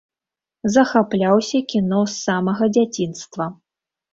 [0.75, 3.53] Захапляўся кіно з самага дзяцінства.